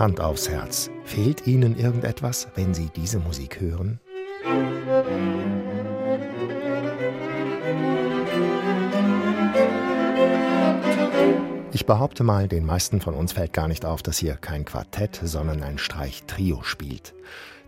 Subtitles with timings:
[0.00, 0.90] Hand aufs Herz.
[1.04, 4.00] Fehlt Ihnen irgendetwas, wenn Sie diese Musik hören?
[11.72, 15.20] Ich behaupte mal, den meisten von uns fällt gar nicht auf, dass hier kein Quartett,
[15.22, 17.14] sondern ein Streichtrio spielt.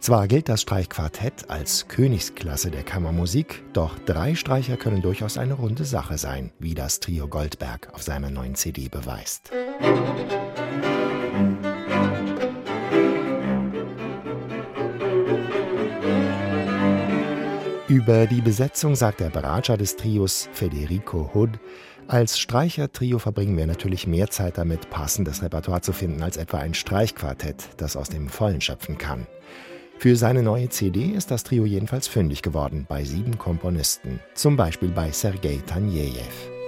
[0.01, 5.85] Zwar gilt das Streichquartett als Königsklasse der Kammermusik, doch drei Streicher können durchaus eine runde
[5.85, 9.53] Sache sein, wie das Trio Goldberg auf seiner neuen CD beweist.
[17.93, 21.51] Über die Besetzung sagt der Berater des Trios Federico Hood,
[22.09, 26.73] als Streichertrio verbringen wir natürlich mehr Zeit damit, passendes Repertoire zu finden, als etwa ein
[26.73, 29.27] Streichquartett, das aus dem Vollen schöpfen kann.
[29.99, 34.89] Für seine neue CD ist das Trio jedenfalls fündig geworden bei sieben Komponisten, zum Beispiel
[34.89, 36.62] bei Sergei Tanejew.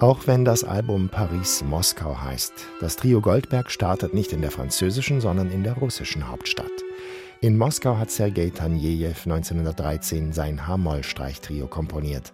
[0.00, 5.50] Auch wenn das Album Paris-Moskau heißt, das Trio Goldberg startet nicht in der französischen, sondern
[5.50, 6.70] in der russischen Hauptstadt.
[7.42, 12.32] In Moskau hat Sergei Tanejew 1913 sein H-Moll-Streichtrio komponiert.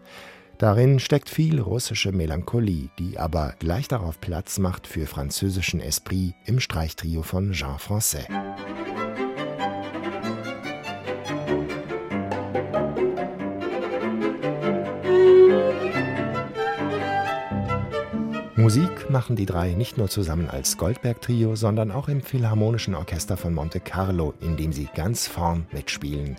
[0.58, 6.60] Darin steckt viel russische Melancholie, die aber gleich darauf Platz macht für französischen Esprit im
[6.60, 8.28] Streichtrio von Jean Francais.
[18.66, 23.54] Musik machen die drei nicht nur zusammen als Goldberg-Trio, sondern auch im Philharmonischen Orchester von
[23.54, 26.34] Monte Carlo, in dem sie ganz vorn mitspielen.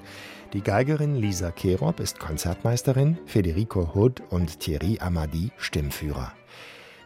[0.52, 6.34] Die Geigerin Lisa Kerob ist Konzertmeisterin, Federico Hood und Thierry Amadi Stimmführer.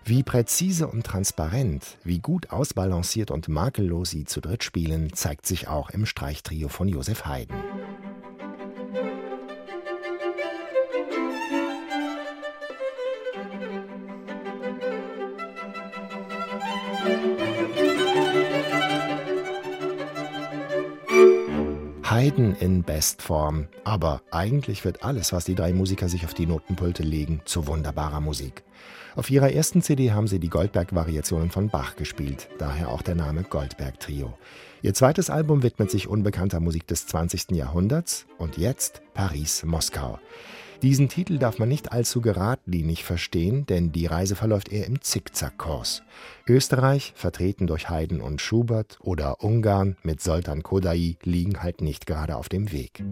[0.03, 5.67] Wie präzise und transparent, wie gut ausbalanciert und makellos sie zu dritt spielen, zeigt sich
[5.67, 7.53] auch im Streichtrio von Josef Haydn.
[22.11, 27.03] Haydn in Bestform, aber eigentlich wird alles, was die drei Musiker sich auf die Notenpulte
[27.03, 28.63] legen, zu wunderbarer Musik.
[29.15, 33.43] Auf ihrer ersten CD haben sie die Goldberg-Variationen von Bach gespielt, daher auch der Name
[33.43, 34.37] Goldberg Trio.
[34.81, 37.51] Ihr zweites Album widmet sich unbekannter Musik des 20.
[37.51, 40.19] Jahrhunderts und jetzt Paris-Moskau.
[40.81, 46.01] Diesen Titel darf man nicht allzu geradlinig verstehen, denn die Reise verläuft eher im Zickzackkurs.
[46.47, 52.35] Österreich, vertreten durch Haydn und Schubert, oder Ungarn mit Soltan Kodai liegen halt nicht gerade
[52.35, 53.03] auf dem Weg.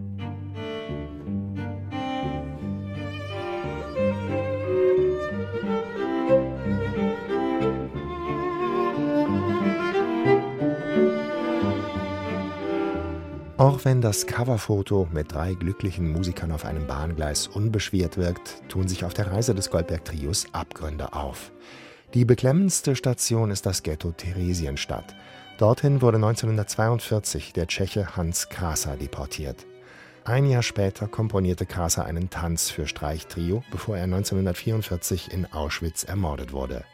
[13.59, 19.03] Auch wenn das Coverfoto mit drei glücklichen Musikern auf einem Bahngleis unbeschwert wirkt, tun sich
[19.03, 21.51] auf der Reise des Goldberg-Trios Abgründe auf.
[22.13, 25.13] Die beklemmendste Station ist das Ghetto Theresienstadt.
[25.57, 29.65] Dorthin wurde 1942 der Tscheche Hans Krasa deportiert.
[30.23, 36.53] Ein Jahr später komponierte Krasa einen Tanz für Streichtrio, bevor er 1944 in Auschwitz ermordet
[36.53, 36.85] wurde.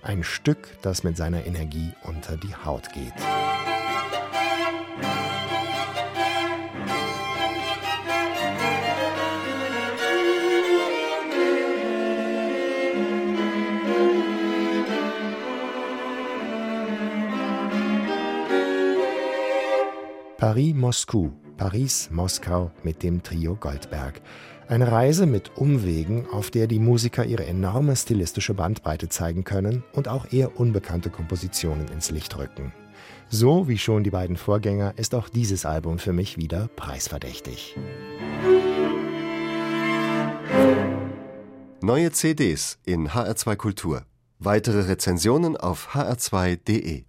[0.00, 3.75] Ein Stück, das mit seiner Energie unter die Haut geht.
[20.38, 24.20] Paris-Moscou, Paris-Moskau mit dem Trio Goldberg.
[24.68, 30.08] Eine Reise mit Umwegen, auf der die Musiker ihre enorme stilistische Bandbreite zeigen können und
[30.08, 32.74] auch eher unbekannte Kompositionen ins Licht rücken.
[33.30, 37.74] So wie schon die beiden Vorgänger ist auch dieses Album für mich wieder preisverdächtig.
[41.80, 44.02] Neue CDs in HR2 Kultur.
[44.38, 47.06] Weitere Rezensionen auf hr2.de